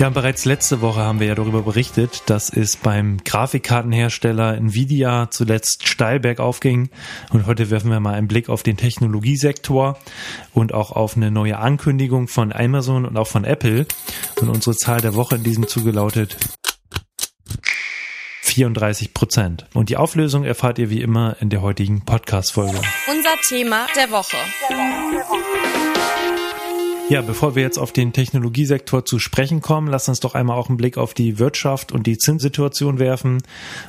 [0.00, 5.86] Ja, bereits letzte Woche haben wir ja darüber berichtet, dass es beim Grafikkartenhersteller Nvidia zuletzt
[5.86, 6.88] steil bergauf ging.
[7.34, 9.98] Und heute werfen wir mal einen Blick auf den Technologiesektor
[10.54, 13.84] und auch auf eine neue Ankündigung von Amazon und auch von Apple.
[14.40, 16.34] Und unsere Zahl der Woche in diesem Zuge lautet
[18.44, 19.66] 34 Prozent.
[19.74, 22.80] Und die Auflösung erfahrt ihr wie immer in der heutigen Podcast-Folge.
[23.06, 24.38] Unser Thema der Woche.
[27.10, 30.68] Ja, bevor wir jetzt auf den Technologiesektor zu sprechen kommen, lass uns doch einmal auch
[30.68, 33.42] einen Blick auf die Wirtschaft und die Zinssituation werfen.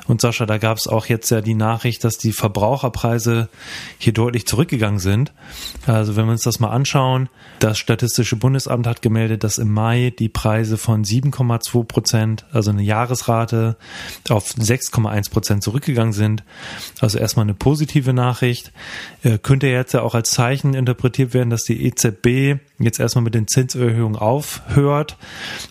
[0.08, 3.48] Und Sascha, da gab es auch jetzt ja die Nachricht, dass die Verbraucherpreise
[3.98, 5.32] hier deutlich zurückgegangen sind.
[5.86, 7.28] Also wenn wir uns das mal anschauen,
[7.60, 12.82] das Statistische Bundesamt hat gemeldet, dass im Mai die Preise von 7,2 Prozent, also eine
[12.82, 13.76] Jahresrate,
[14.30, 16.42] auf 6,1 Prozent zurückgegangen sind.
[16.98, 18.72] Also erstmal eine positive Nachricht.
[19.22, 23.34] Äh, könnte jetzt ja auch als Zeichen interpretiert werden, dass die EZB jetzt erstmal mit
[23.34, 25.16] den Zinserhöhungen aufhört?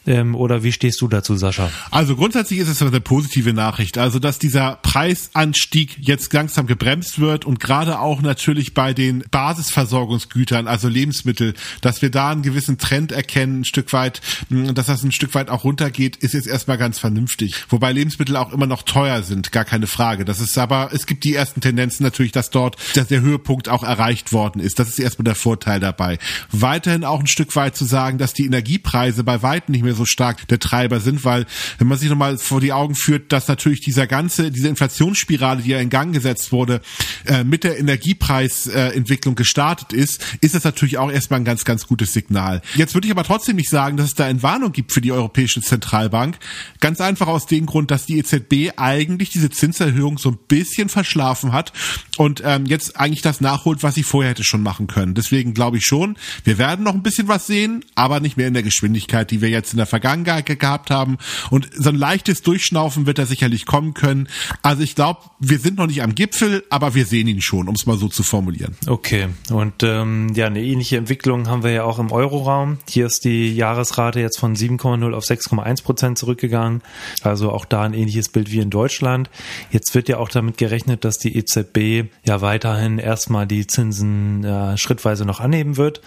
[0.06, 1.72] Ähm, oder wie stehst du dazu, Sascha?
[1.90, 3.98] Also grundsätzlich ist es eine positive Nachricht.
[3.98, 10.68] Also, dass dieser Preisanstieg jetzt langsam gebremst wird und gerade auch natürlich bei den Basisversorgungsgütern,
[10.68, 15.04] also Lebensmittel, dass wir da einen gewissen Trend erkennen, ein Stück weit, hm, dass das
[15.04, 17.66] ein Stück weit auch runtergeht, ist jetzt erstmal ganz vernünftig.
[17.70, 20.26] Wobei Lebensmittel auch immer noch teuer sind, gar keine Frage.
[20.26, 23.84] Das ist aber, es gibt die ersten Tendenzen natürlich, dass dort dass der Höhepunkt auch
[23.84, 24.78] erreicht worden ist.
[24.80, 26.20] Das ist erstmal der Vorteil dabei.
[26.52, 30.06] Weiterhin auch ein Stück weit zu sagen, dass die Energiepreise bei weitem nicht mehr so
[30.06, 31.46] stark der Treiber sind, weil
[31.78, 35.72] wenn man sich nochmal vor die Augen führt, dass natürlich dieser ganze, diese Inflationsspirale, die
[35.72, 36.82] ja in Gang gesetzt wurde,
[37.26, 42.14] äh, mit der Energiepreisentwicklung gestartet ist, ist das natürlich auch erstmal ein ganz, ganz gutes
[42.14, 42.62] Signal.
[42.76, 45.12] Jetzt würde ich aber trotzdem nicht sagen, dass es da eine Warnung gibt für die
[45.12, 46.38] Europäische Zentralbank.
[46.80, 51.54] Ganz einfach aus dem Grund, dass die EZB eigentlich diese Zinserhöhung so ein bisschen verschlafen
[51.54, 51.74] hat
[52.18, 55.14] und ähm, jetzt eigentlich das nachholt, was sie vorher hätte schon machen können.
[55.14, 58.54] Deswegen glaube ich schon, wir werden noch ein bisschen was sehen, aber nicht mehr in
[58.54, 61.18] der Geschwindigkeit, die wir jetzt in der Vergangenheit gehabt haben.
[61.50, 64.28] Und so ein leichtes Durchschnaufen wird da sicherlich kommen können.
[64.62, 67.76] Also ich glaube, wir sind noch nicht am Gipfel, aber wir sehen ihn schon, um
[67.76, 68.76] es mal so zu formulieren.
[68.88, 69.28] Okay.
[69.50, 72.80] Und ähm, ja, eine ähnliche Entwicklung haben wir ja auch im Euroraum.
[72.88, 76.82] Hier ist die Jahresrate jetzt von 7,0 auf 6,1 Prozent zurückgegangen.
[77.22, 79.30] Also auch da ein ähnliches Bild wie in Deutschland.
[79.72, 84.78] Jetzt wird ja auch damit gerechnet, dass die EZB ja weiterhin erstmal die Zinsen äh,
[84.78, 86.02] schrittweise noch anheben wird.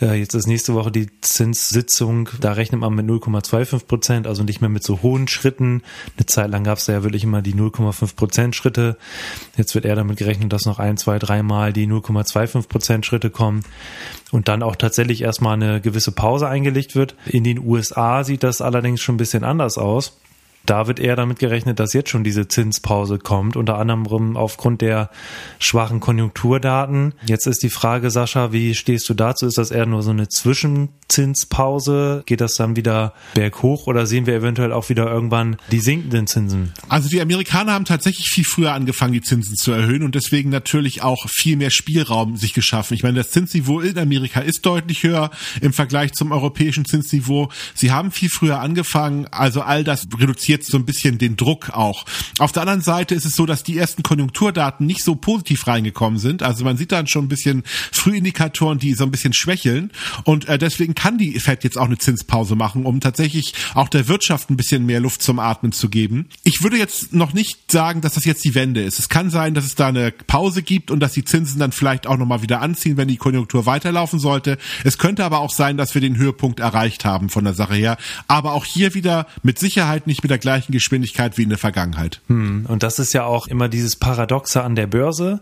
[0.00, 2.28] Äh, jetzt ist nächste Woche die Zinssitzung.
[2.40, 5.82] Da rechnet man mit 0,25 Prozent, also nicht mehr mit so hohen Schritten.
[6.16, 8.98] Eine Zeit lang gab es ja wirklich immer die 0,5 Prozent Schritte.
[9.56, 13.64] Jetzt wird eher damit gerechnet, dass noch ein, zwei, dreimal die 0,25 Prozent Schritte kommen
[14.30, 17.16] und dann auch tatsächlich erstmal eine gewisse Pause eingelegt wird.
[17.26, 20.18] In den USA sieht das allerdings schon ein bisschen anders aus.
[20.66, 25.10] Da wird eher damit gerechnet, dass jetzt schon diese Zinspause kommt, unter anderem aufgrund der
[25.58, 27.14] schwachen Konjunkturdaten.
[27.26, 29.46] Jetzt ist die Frage, Sascha, wie stehst du dazu?
[29.46, 32.22] Ist das eher nur so eine Zwischenzinspause?
[32.26, 36.72] Geht das dann wieder berghoch oder sehen wir eventuell auch wieder irgendwann die sinkenden Zinsen?
[36.88, 41.02] Also die Amerikaner haben tatsächlich viel früher angefangen, die Zinsen zu erhöhen und deswegen natürlich
[41.02, 42.94] auch viel mehr Spielraum sich geschaffen.
[42.94, 45.30] Ich meine, das Zinsniveau in Amerika ist deutlich höher
[45.60, 47.50] im Vergleich zum europäischen Zinsniveau.
[47.74, 51.70] Sie haben viel früher angefangen, also all das reduziert jetzt so ein bisschen den Druck
[51.70, 52.04] auch.
[52.38, 56.18] Auf der anderen Seite ist es so, dass die ersten Konjunkturdaten nicht so positiv reingekommen
[56.18, 56.42] sind.
[56.42, 59.90] Also man sieht dann schon ein bisschen Frühindikatoren, die so ein bisschen schwächeln.
[60.24, 64.06] Und äh, deswegen kann die Fed jetzt auch eine Zinspause machen, um tatsächlich auch der
[64.08, 66.28] Wirtschaft ein bisschen mehr Luft zum Atmen zu geben.
[66.44, 68.98] Ich würde jetzt noch nicht sagen, dass das jetzt die Wende ist.
[68.98, 72.06] Es kann sein, dass es da eine Pause gibt und dass die Zinsen dann vielleicht
[72.06, 74.58] auch nochmal wieder anziehen, wenn die Konjunktur weiterlaufen sollte.
[74.84, 77.96] Es könnte aber auch sein, dass wir den Höhepunkt erreicht haben von der Sache her.
[78.28, 82.20] Aber auch hier wieder mit Sicherheit nicht mit der gleichen Geschwindigkeit wie in der Vergangenheit.
[82.26, 85.40] Hm, und das ist ja auch immer dieses Paradoxe an der Börse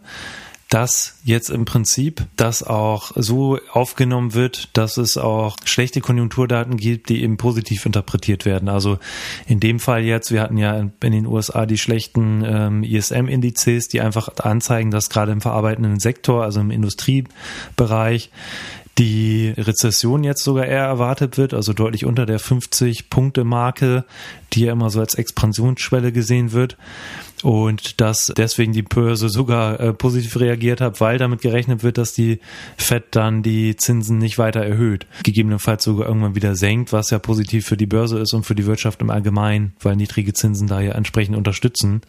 [0.70, 7.08] dass jetzt im Prinzip das auch so aufgenommen wird, dass es auch schlechte Konjunkturdaten gibt,
[7.08, 8.68] die eben positiv interpretiert werden.
[8.68, 9.00] Also
[9.48, 14.00] in dem Fall jetzt, wir hatten ja in den USA die schlechten ähm, ISM-Indizes, die
[14.00, 18.30] einfach anzeigen, dass gerade im verarbeitenden Sektor, also im Industriebereich,
[18.98, 24.04] die Rezession jetzt sogar eher erwartet wird, also deutlich unter der 50-Punkte-Marke,
[24.52, 26.76] die ja immer so als Expansionsschwelle gesehen wird.
[27.42, 32.12] Und dass deswegen die Börse sogar äh, positiv reagiert hat, weil damit gerechnet wird, dass
[32.12, 32.40] die
[32.76, 35.06] Fed dann die Zinsen nicht weiter erhöht.
[35.22, 38.66] Gegebenenfalls sogar irgendwann wieder senkt, was ja positiv für die Börse ist und für die
[38.66, 42.02] Wirtschaft im Allgemeinen, weil niedrige Zinsen da ja entsprechend unterstützen.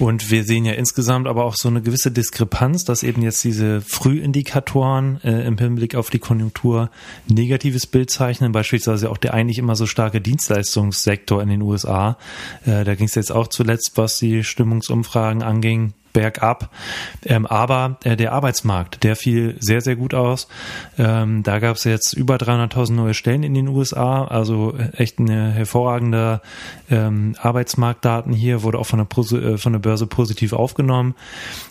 [0.00, 3.82] Und wir sehen ja insgesamt aber auch so eine gewisse Diskrepanz, dass eben jetzt diese
[3.82, 6.90] Frühindikatoren äh, im Hinblick auf die Konjunktur
[7.28, 12.16] negatives Bild zeichnen, beispielsweise auch der eigentlich immer so starke Dienstleistungssektor in den USA.
[12.64, 16.70] Äh, da ging es jetzt auch zuletzt, was die Stimmungsumfragen anging, bergab.
[17.24, 20.48] Ähm, aber äh, der Arbeitsmarkt, der fiel sehr, sehr gut aus.
[20.98, 25.18] Ähm, da gab es jetzt über 300.000 neue Stellen in den USA, also äh, echt
[25.18, 26.40] eine hervorragende
[26.90, 31.14] ähm, Arbeitsmarktdaten hier, wurde auch von der, äh, von der Börse positiv aufgenommen.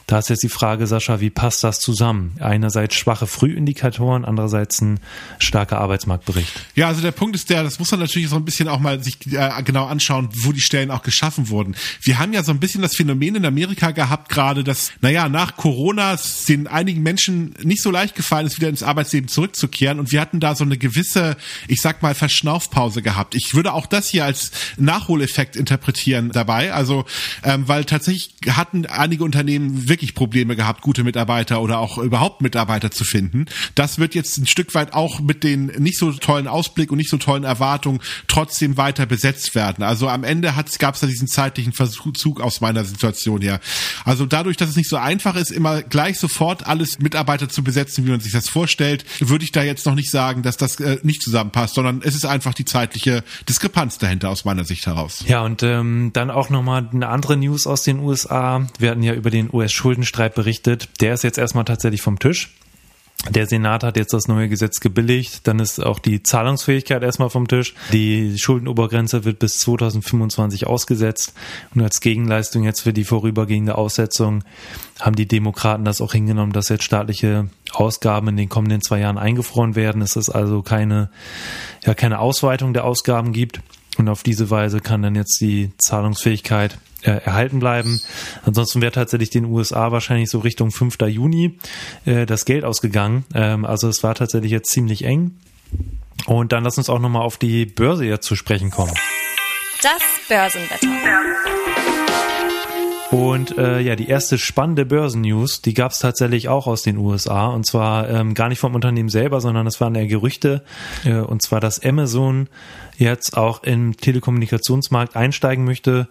[0.07, 2.35] Da ist jetzt die Frage, Sascha, wie passt das zusammen?
[2.39, 4.99] Einerseits schwache Frühindikatoren, andererseits ein
[5.37, 6.65] starker Arbeitsmarktbericht.
[6.75, 9.03] Ja, also der Punkt ist der, das muss man natürlich so ein bisschen auch mal
[9.03, 11.75] sich äh, genau anschauen, wo die Stellen auch geschaffen wurden.
[12.01, 15.57] Wir haben ja so ein bisschen das Phänomen in Amerika gehabt, gerade, dass, naja, nach
[15.57, 19.99] Corona es den einigen Menschen nicht so leicht gefallen ist, wieder ins Arbeitsleben zurückzukehren.
[19.99, 21.35] Und wir hatten da so eine gewisse,
[21.67, 23.35] ich sag mal, Verschnaufpause gehabt.
[23.35, 26.73] Ich würde auch das hier als Nachholeffekt interpretieren dabei.
[26.73, 27.05] Also,
[27.43, 32.91] ähm, weil tatsächlich hatten einige Unternehmen wirklich Probleme gehabt, gute Mitarbeiter oder auch überhaupt Mitarbeiter
[32.91, 33.45] zu finden.
[33.75, 37.09] Das wird jetzt ein Stück weit auch mit den nicht so tollen Ausblick und nicht
[37.09, 39.83] so tollen Erwartungen trotzdem weiter besetzt werden.
[39.83, 43.59] Also am Ende gab es da diesen zeitlichen Verzug aus meiner Situation her.
[44.05, 47.63] Also also dadurch, dass es nicht so einfach ist, immer gleich sofort alles Mitarbeiter zu
[47.63, 50.77] besetzen, wie man sich das vorstellt, würde ich da jetzt noch nicht sagen, dass das
[50.81, 55.23] äh, nicht zusammenpasst, sondern es ist einfach die zeitliche Diskrepanz dahinter aus meiner Sicht heraus.
[55.25, 58.67] Ja, und ähm, dann auch nochmal eine andere News aus den USA.
[58.77, 60.89] Wir hatten ja über den US-Schuldenstreit berichtet.
[60.99, 62.49] Der ist jetzt erstmal tatsächlich vom Tisch.
[63.27, 65.45] Der Senat hat jetzt das neue Gesetz gebilligt.
[65.45, 67.75] Dann ist auch die Zahlungsfähigkeit erstmal vom Tisch.
[67.91, 71.33] Die Schuldenobergrenze wird bis 2025 ausgesetzt.
[71.75, 74.45] Und als Gegenleistung jetzt für die vorübergehende Aussetzung
[75.01, 79.17] haben die Demokraten das auch hingenommen, dass jetzt staatliche Ausgaben in den kommenden zwei Jahren
[79.17, 80.01] eingefroren werden.
[80.01, 81.09] Es ist also keine,
[81.85, 83.59] ja, keine Ausweitung der Ausgaben gibt.
[83.99, 88.01] Und auf diese Weise kann dann jetzt die Zahlungsfähigkeit äh, erhalten bleiben.
[88.45, 90.97] Ansonsten wäre tatsächlich den USA wahrscheinlich so Richtung 5.
[91.07, 91.59] Juni
[92.05, 93.25] äh, das Geld ausgegangen.
[93.35, 95.37] Ähm, also es war tatsächlich jetzt ziemlich eng.
[96.27, 98.93] Und dann lass uns auch nochmal auf die Börse jetzt zu sprechen kommen.
[99.81, 100.87] Das Börsenwetter.
[103.11, 107.47] Und äh, ja, die erste spannende Börsennews, die gab es tatsächlich auch aus den USA.
[107.47, 110.63] Und zwar ähm, gar nicht vom Unternehmen selber, sondern es waren eher Gerüchte.
[111.05, 112.47] Äh, und zwar, dass Amazon
[112.99, 116.07] jetzt auch im Telekommunikationsmarkt einsteigen möchte,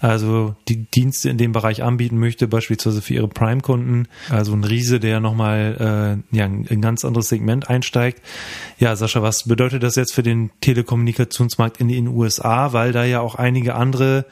[0.00, 4.08] also die Dienste in dem Bereich anbieten möchte, beispielsweise für ihre Prime-Kunden.
[4.28, 8.20] Also ein Riese, der nochmal äh, ja, ein ganz anderes Segment einsteigt.
[8.78, 13.20] Ja, Sascha, was bedeutet das jetzt für den Telekommunikationsmarkt in den USA, weil da ja
[13.20, 14.26] auch einige andere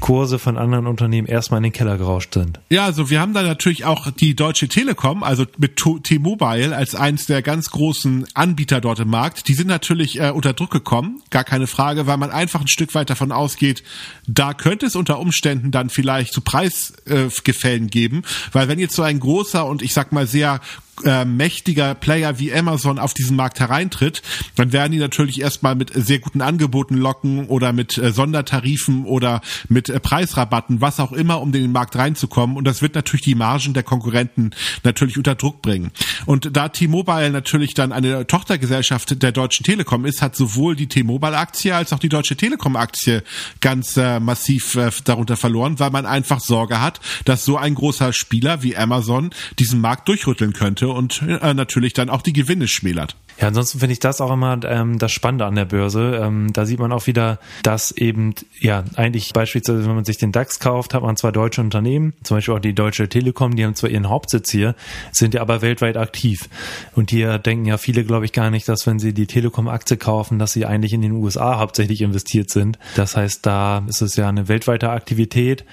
[0.00, 2.60] Kurse von anderen Unternehmen erstmal in den Keller gerauscht sind?
[2.68, 7.26] Ja, also wir haben da natürlich auch die Deutsche Telekom, also mit T-Mobile als eines
[7.26, 9.48] der ganz großen Anbieter dort im Markt.
[9.48, 12.96] Die sind natürlich äh, unter Druck gekommen, gar keine Frage, weil man einfach ein Stück
[12.96, 13.84] weit davon ausgeht,
[14.26, 18.22] da könnte es unter Umständen dann vielleicht zu Preisgefällen äh, geben,
[18.52, 20.60] weil wenn jetzt so ein großer und ich sag mal sehr
[21.04, 24.22] äh, mächtiger Player wie Amazon auf diesen Markt hereintritt,
[24.56, 29.40] dann werden die natürlich erstmal mit sehr guten Angeboten locken oder mit äh, Sondertarifen oder
[29.68, 32.56] mit äh, Preisrabatten, was auch immer, um in den Markt reinzukommen.
[32.56, 34.50] Und das wird natürlich die Margen der Konkurrenten
[34.84, 35.90] natürlich unter Druck bringen.
[36.26, 41.74] Und da T-Mobile natürlich dann eine Tochtergesellschaft der Deutschen Telekom ist, hat sowohl die T-Mobile-Aktie
[41.74, 43.22] als auch die Deutsche Telekom-Aktie
[43.60, 48.62] ganz äh, massiv darunter verloren, weil man einfach Sorge hat, dass so ein großer Spieler
[48.62, 53.16] wie Amazon diesen Markt durchrütteln könnte könnte und äh, natürlich dann auch die Gewinne schmälert.
[53.40, 56.20] Ja, ansonsten finde ich das auch immer ähm, das Spannende an der Börse.
[56.22, 60.30] Ähm, da sieht man auch wieder, dass eben, ja, eigentlich beispielsweise, wenn man sich den
[60.30, 63.74] DAX kauft, hat man zwar deutsche Unternehmen, zum Beispiel auch die Deutsche Telekom, die haben
[63.74, 64.76] zwar ihren Hauptsitz hier,
[65.10, 66.48] sind ja aber weltweit aktiv.
[66.94, 70.38] Und hier denken ja viele, glaube ich, gar nicht, dass wenn sie die Telekom-Aktie kaufen,
[70.38, 72.78] dass sie eigentlich in den USA hauptsächlich investiert sind.
[72.94, 75.64] Das heißt, da ist es ja eine weltweite Aktivität,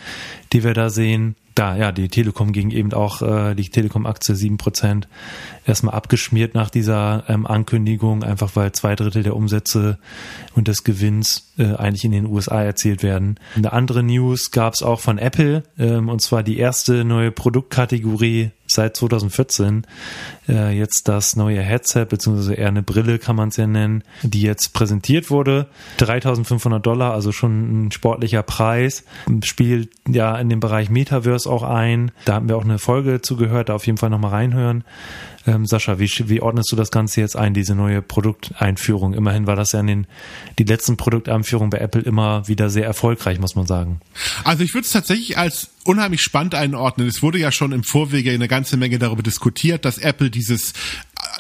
[0.52, 4.58] die wir da sehen da, ja, die Telekom ging eben auch, äh, die Telekom-Aktie sieben
[4.58, 5.08] Prozent
[5.66, 9.98] erstmal abgeschmiert nach dieser ähm, Ankündigung, einfach weil zwei Drittel der Umsätze
[10.56, 13.40] und des Gewinns äh, eigentlich in den USA erzielt werden.
[13.56, 18.50] Eine andere News gab es auch von Apple, ähm, und zwar die erste neue Produktkategorie
[18.66, 19.86] seit 2014
[20.48, 24.42] äh, jetzt das neue Headset, beziehungsweise eher eine Brille kann man es ja nennen, die
[24.42, 25.68] jetzt präsentiert wurde.
[25.98, 29.04] 3500 Dollar, also schon ein sportlicher Preis.
[29.44, 32.12] Spielt ja in dem Bereich Metaverse auch ein.
[32.26, 34.84] Da haben wir auch eine Folge zugehört, da auf jeden Fall nochmal reinhören.
[35.48, 39.14] Ähm, Sascha, wie, wie ordnest du das Ganze jetzt ein, diese neue Produkteinführung?
[39.14, 40.08] Immerhin war das ja in den
[40.60, 44.02] die letzten Produkteinführungen bei Apple immer wieder sehr erfolgreich, muss man sagen.
[44.44, 47.08] Also ich würde es tatsächlich als unheimlich spannend einordnen.
[47.08, 50.74] Es wurde ja schon im Vorwege eine ganze Menge darüber diskutiert, dass Apple dieses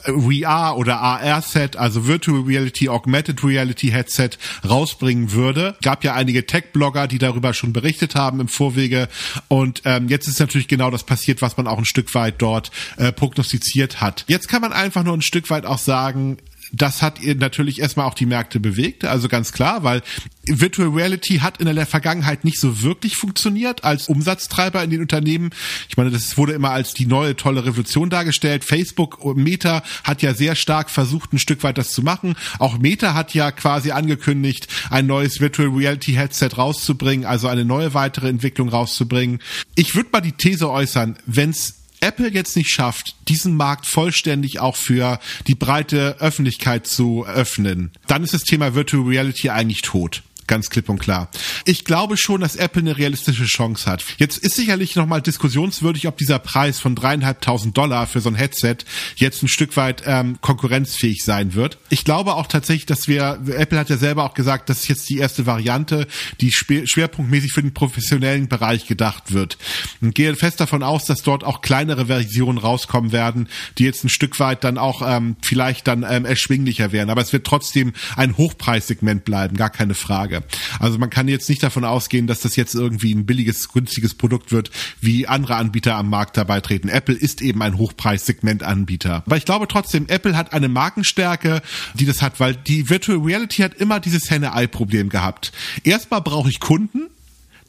[0.05, 4.31] VR oder AR-Set, also Virtual Reality, Augmented Reality Headset
[4.67, 5.75] rausbringen würde.
[5.81, 9.07] Gab ja einige Tech-Blogger, die darüber schon berichtet haben im Vorwege.
[9.47, 12.71] Und ähm, jetzt ist natürlich genau das passiert, was man auch ein Stück weit dort
[12.97, 14.25] äh, prognostiziert hat.
[14.27, 16.37] Jetzt kann man einfach nur ein Stück weit auch sagen,
[16.71, 20.01] das hat ihr natürlich erstmal auch die Märkte bewegt, also ganz klar, weil
[20.45, 25.51] Virtual Reality hat in der Vergangenheit nicht so wirklich funktioniert als Umsatztreiber in den Unternehmen.
[25.89, 28.63] Ich meine, das wurde immer als die neue tolle Revolution dargestellt.
[28.63, 32.35] Facebook Meta hat ja sehr stark versucht, ein Stück weit das zu machen.
[32.59, 37.93] Auch Meta hat ja quasi angekündigt, ein neues Virtual Reality Headset rauszubringen, also eine neue
[37.93, 39.39] weitere Entwicklung rauszubringen.
[39.75, 44.75] Ich würde mal die These äußern, wenn's Apple jetzt nicht schafft, diesen Markt vollständig auch
[44.75, 50.69] für die breite Öffentlichkeit zu öffnen, dann ist das Thema Virtual Reality eigentlich tot ganz
[50.69, 51.29] klipp und klar.
[51.63, 54.03] Ich glaube schon, dass Apple eine realistische Chance hat.
[54.17, 58.75] Jetzt ist sicherlich nochmal diskussionswürdig, ob dieser Preis von dreieinhalbtausend Dollar für so ein Headset
[59.15, 61.77] jetzt ein Stück weit ähm, konkurrenzfähig sein wird.
[61.87, 65.19] Ich glaube auch tatsächlich, dass wir, Apple hat ja selber auch gesagt, dass jetzt die
[65.19, 66.05] erste Variante,
[66.41, 69.57] die schwerpunktmäßig für den professionellen Bereich gedacht wird.
[70.01, 74.09] Und gehe fest davon aus, dass dort auch kleinere Versionen rauskommen werden, die jetzt ein
[74.09, 77.09] Stück weit dann auch ähm, vielleicht dann ähm, erschwinglicher werden.
[77.09, 80.40] Aber es wird trotzdem ein Hochpreissegment bleiben, gar keine Frage.
[80.79, 84.51] Also man kann jetzt nicht davon ausgehen, dass das jetzt irgendwie ein billiges, günstiges Produkt
[84.51, 86.89] wird, wie andere Anbieter am Markt dabei treten.
[86.89, 89.23] Apple ist eben ein Hochpreissegmentanbieter.
[89.25, 91.61] Aber ich glaube trotzdem, Apple hat eine Markenstärke,
[91.93, 95.51] die das hat, weil die Virtual Reality hat immer dieses Henne-Ei-Problem gehabt.
[95.83, 97.09] Erstmal brauche ich Kunden,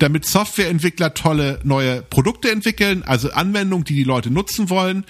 [0.02, 5.04] damit Softwareentwickler tolle neue Produkte entwickeln, also Anwendungen, die die Leute nutzen wollen.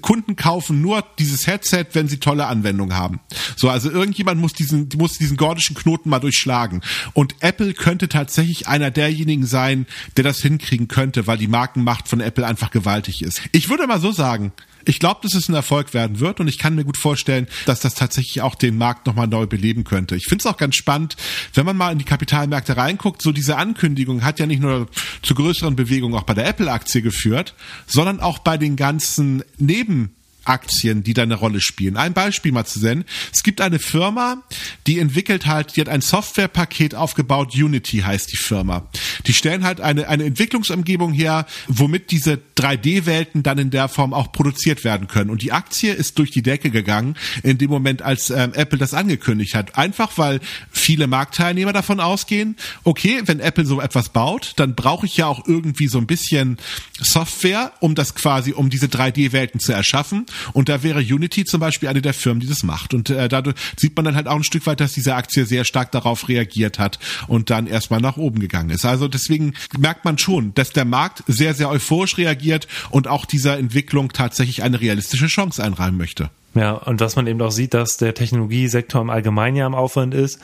[0.00, 3.20] Kunden kaufen nur dieses Headset, wenn sie tolle Anwendungen haben.
[3.56, 6.82] So, also irgendjemand muss diesen, muss diesen gordischen Knoten mal durchschlagen.
[7.12, 9.86] Und Apple könnte tatsächlich einer derjenigen sein,
[10.16, 13.42] der das hinkriegen könnte, weil die Markenmacht von Apple einfach gewaltig ist.
[13.50, 14.52] Ich würde mal so sagen,
[14.86, 17.80] ich glaube, dass es ein Erfolg werden wird und ich kann mir gut vorstellen, dass
[17.80, 20.16] das tatsächlich auch den Markt nochmal neu beleben könnte.
[20.16, 21.16] Ich finde es auch ganz spannend,
[21.54, 24.88] wenn man mal in die Kapitalmärkte reinguckt, so diese Ankündigung hat ja nicht nur
[25.22, 27.54] zu größeren Bewegungen auch bei der Apple-Aktie geführt,
[27.86, 30.16] sondern auch bei den ganzen Neben
[30.46, 31.96] Aktien, die da eine Rolle spielen.
[31.96, 33.04] Ein Beispiel mal zu nennen.
[33.32, 34.42] Es gibt eine Firma,
[34.86, 38.88] die entwickelt halt, die hat ein Softwarepaket aufgebaut, Unity heißt die Firma.
[39.26, 44.32] Die stellen halt eine, eine Entwicklungsumgebung her, womit diese 3D-Welten dann in der Form auch
[44.32, 45.30] produziert werden können.
[45.30, 48.94] Und die Aktie ist durch die Decke gegangen in dem Moment, als ähm, Apple das
[48.94, 49.76] angekündigt hat.
[49.76, 50.40] Einfach weil
[50.70, 55.46] viele Marktteilnehmer davon ausgehen, okay, wenn Apple so etwas baut, dann brauche ich ja auch
[55.46, 56.58] irgendwie so ein bisschen
[57.00, 60.26] Software, um das quasi, um diese 3D-Welten zu erschaffen.
[60.52, 62.94] Und da wäre Unity zum Beispiel eine der Firmen, die das macht.
[62.94, 65.64] Und äh, dadurch sieht man dann halt auch ein Stück weit, dass diese Aktie sehr
[65.64, 68.84] stark darauf reagiert hat und dann erstmal nach oben gegangen ist.
[68.84, 73.58] Also deswegen merkt man schon, dass der Markt sehr, sehr euphorisch reagiert und auch dieser
[73.58, 76.30] Entwicklung tatsächlich eine realistische Chance einräumen möchte.
[76.54, 80.14] Ja, und was man eben auch sieht, dass der Technologiesektor im Allgemeinen ja am Aufwand
[80.14, 80.38] ist.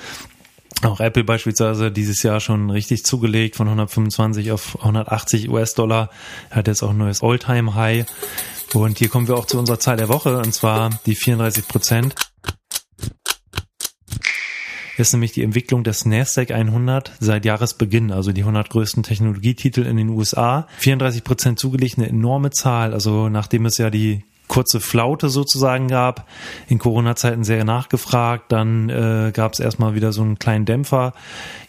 [0.83, 6.11] Auch Apple beispielsweise dieses Jahr schon richtig zugelegt von 125 auf 180 US-Dollar.
[6.51, 8.07] Hat jetzt auch ein neues All-Time-High.
[8.75, 12.15] Und hier kommen wir auch zu unserer Zahl der Woche, und zwar die 34 Prozent.
[15.03, 19.97] Ist nämlich die Entwicklung des Nasdaq 100 seit Jahresbeginn, also die 100 größten Technologietitel in
[19.97, 20.69] den USA.
[20.79, 22.95] 34 Prozent zugelegt, eine enorme Zahl.
[22.95, 26.29] Also nachdem es ja die kurze Flaute sozusagen gab,
[26.69, 31.15] in Corona-Zeiten sehr nachgefragt, dann äh, gab es erstmal wieder so einen kleinen Dämpfer,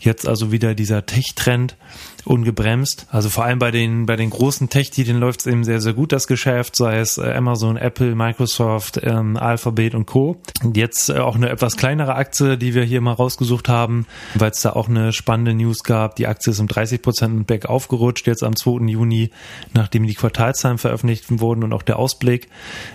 [0.02, 1.78] jetzt also wieder dieser Tech-Trend
[2.25, 3.08] ungebremst.
[3.10, 6.12] Also vor allem bei den, bei den großen Tech-Titeln läuft es eben sehr, sehr gut,
[6.12, 10.42] das Geschäft, sei es äh, Amazon, Apple, Microsoft, ähm, Alphabet und Co.
[10.63, 14.52] Und jetzt äh, auch eine etwas kleinere Aktie, die wir hier mal rausgesucht haben, weil
[14.52, 16.16] es da auch eine spannende News gab.
[16.16, 18.88] Die Aktie ist um 30 Prozent back aufgerutscht, jetzt am 2.
[18.88, 19.32] Juni,
[19.74, 22.50] nachdem die Quartalzahlen veröffentlicht wurden und auch der Ausblick,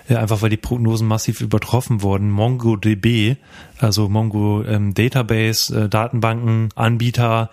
[0.08, 2.30] einfach weil die Prognosen massiv übertroffen wurden.
[2.30, 3.36] MongoDB,
[3.78, 7.50] also Mongo ähm, Database, äh, Datenbanken, Anbieter,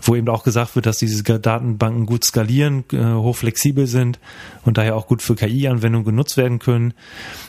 [0.00, 4.18] wo eben auch gesagt wird, dass diese Datenbanken gut skalieren, äh, hochflexibel sind
[4.64, 6.94] und daher auch gut für KI-Anwendungen genutzt werden können.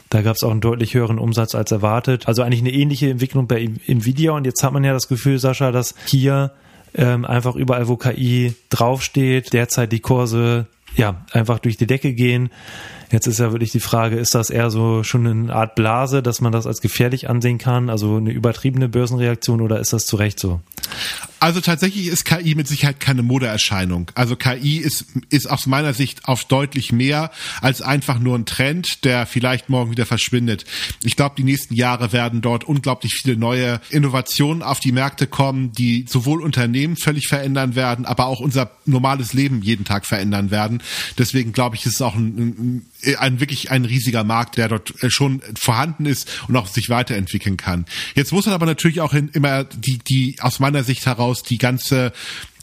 [0.10, 2.28] Da gab es auch einen deutlich höheren Umsatz als erwartet.
[2.28, 5.72] Also eigentlich eine ähnliche Entwicklung bei Nvidia und jetzt hat man ja das Gefühl, Sascha,
[5.72, 6.52] dass hier
[6.96, 12.50] ähm, einfach überall, wo KI draufsteht, derzeit die Kurse ja einfach durch die Decke gehen.
[13.12, 16.42] Jetzt ist ja wirklich die Frage, ist das eher so schon eine Art Blase, dass
[16.42, 20.40] man das als gefährlich ansehen kann, also eine übertriebene Börsenreaktion oder ist das zu Recht
[20.40, 20.62] so?
[21.40, 24.12] Also tatsächlich ist KI mit Sicherheit keine Modeerscheinung.
[24.16, 29.04] Also KI ist, ist aus meiner Sicht auf deutlich mehr als einfach nur ein Trend,
[29.06, 30.66] der vielleicht morgen wieder verschwindet.
[31.04, 35.72] Ich glaube, die nächsten Jahre werden dort unglaublich viele neue Innovationen auf die Märkte kommen,
[35.74, 40.82] die sowohl Unternehmen völlig verändern werden, aber auch unser normales Leben jeden Tag verändern werden.
[41.18, 44.94] Deswegen glaube ich, ist es auch ein, ein, ein wirklich ein riesiger Markt, der dort
[45.08, 47.86] schon vorhanden ist und auch sich weiterentwickeln kann.
[48.16, 52.14] Jetzt muss man aber natürlich auch immer die, die aus meiner Sicht heraus die ganze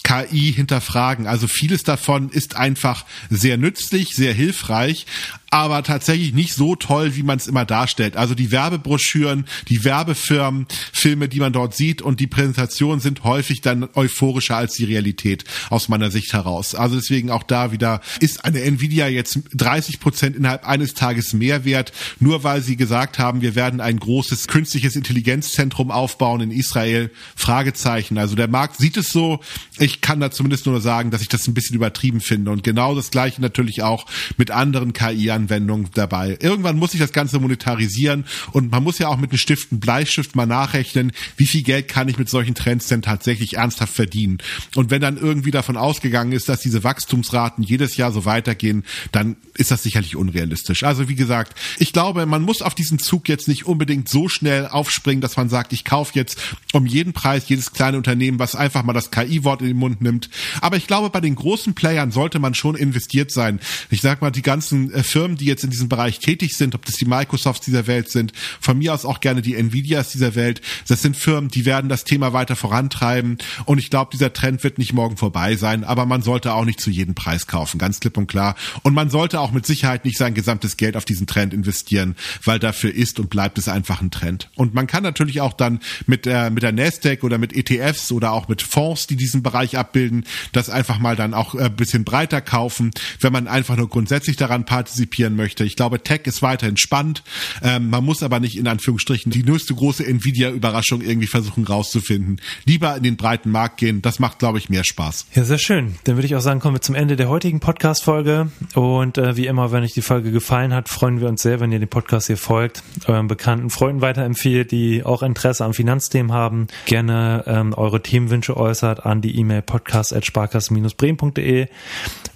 [0.04, 1.26] KI hinterfragen.
[1.26, 5.06] Also vieles davon ist einfach sehr nützlich, sehr hilfreich,
[5.54, 8.16] aber tatsächlich nicht so toll, wie man es immer darstellt.
[8.16, 13.60] Also die Werbebroschüren, die Werbefirmen, Filme, die man dort sieht und die Präsentationen sind häufig
[13.60, 16.74] dann euphorischer als die Realität aus meiner Sicht heraus.
[16.74, 21.64] Also deswegen auch da wieder ist eine Nvidia jetzt 30 Prozent innerhalb eines Tages mehr
[21.64, 27.12] wert, nur weil sie gesagt haben, wir werden ein großes künstliches Intelligenzzentrum aufbauen in Israel.
[27.36, 28.18] Fragezeichen.
[28.18, 29.38] Also der Markt sieht es so.
[29.78, 32.50] Ich kann da zumindest nur sagen, dass ich das ein bisschen übertrieben finde.
[32.50, 34.06] Und genau das gleiche natürlich auch
[34.36, 36.38] mit anderen KI-Anwendungen Anwendung dabei.
[36.40, 40.34] Irgendwann muss sich das Ganze monetarisieren und man muss ja auch mit einem Stift, Bleistift
[40.34, 44.38] mal nachrechnen, wie viel Geld kann ich mit solchen Trends denn tatsächlich ernsthaft verdienen.
[44.74, 49.36] Und wenn dann irgendwie davon ausgegangen ist, dass diese Wachstumsraten jedes Jahr so weitergehen, dann
[49.54, 50.82] ist das sicherlich unrealistisch.
[50.82, 54.66] Also wie gesagt, ich glaube, man muss auf diesen Zug jetzt nicht unbedingt so schnell
[54.66, 56.38] aufspringen, dass man sagt, ich kaufe jetzt
[56.72, 60.30] um jeden Preis jedes kleine Unternehmen, was einfach mal das KI-Wort in den Mund nimmt.
[60.60, 63.60] Aber ich glaube, bei den großen Playern sollte man schon investiert sein.
[63.90, 66.74] Ich sag mal, die ganzen äh, Firmen, Firmen, die jetzt in diesem Bereich tätig sind,
[66.74, 70.34] ob das die Microsofts dieser Welt sind, von mir aus auch gerne die Nvidias dieser
[70.34, 70.60] Welt.
[70.88, 73.38] Das sind Firmen, die werden das Thema weiter vorantreiben.
[73.64, 76.80] Und ich glaube, dieser Trend wird nicht morgen vorbei sein, aber man sollte auch nicht
[76.80, 78.54] zu jedem Preis kaufen, ganz klipp und klar.
[78.82, 82.58] Und man sollte auch mit Sicherheit nicht sein gesamtes Geld auf diesen Trend investieren, weil
[82.58, 84.50] dafür ist und bleibt es einfach ein Trend.
[84.54, 88.32] Und man kann natürlich auch dann mit der, mit der Nasdaq oder mit ETFs oder
[88.32, 92.40] auch mit Fonds, die diesen Bereich abbilden, das einfach mal dann auch ein bisschen breiter
[92.40, 95.64] kaufen, wenn man einfach nur grundsätzlich daran partizipiert investieren möchte.
[95.64, 97.22] Ich glaube, Tech ist weiterhin spannend.
[97.62, 102.40] Ähm, man muss aber nicht in Anführungsstrichen die nächste große Nvidia-Überraschung irgendwie versuchen rauszufinden.
[102.64, 104.02] Lieber in den breiten Markt gehen.
[104.02, 105.26] Das macht, glaube ich, mehr Spaß.
[105.34, 105.94] Ja, sehr schön.
[106.04, 108.50] Dann würde ich auch sagen, kommen wir zum Ende der heutigen Podcast-Folge.
[108.74, 111.72] Und äh, wie immer, wenn euch die Folge gefallen hat, freuen wir uns sehr, wenn
[111.72, 116.66] ihr den Podcast hier folgt, euren bekannten Freunden weiterempfehlt, die auch Interesse an Finanzthemen haben.
[116.86, 121.68] Gerne ähm, eure Themenwünsche äußert an die E-Mail podcast.sparkassen-bremen.de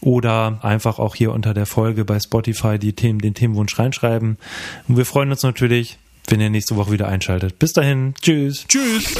[0.01, 4.37] oder einfach auch hier unter der Folge bei Spotify die Themen, den Themenwunsch reinschreiben.
[4.89, 7.59] Und wir freuen uns natürlich, wenn ihr nächste Woche wieder einschaltet.
[7.59, 8.15] Bis dahin.
[8.21, 8.67] Tschüss.
[8.69, 9.15] Tschüss.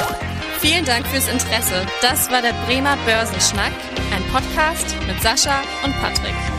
[0.59, 1.85] Vielen Dank fürs Interesse.
[2.01, 3.71] Das war der Bremer Börsenschnack,
[4.13, 6.58] ein Podcast mit Sascha und Patrick.